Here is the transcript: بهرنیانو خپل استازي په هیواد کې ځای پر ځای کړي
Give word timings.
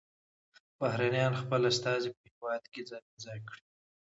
بهرنیانو 0.79 1.41
خپل 1.43 1.61
استازي 1.71 2.09
په 2.15 2.21
هیواد 2.31 2.63
کې 2.71 2.81
ځای 2.89 2.99
پر 3.07 3.13
ځای 3.25 3.39
کړي 3.47 3.63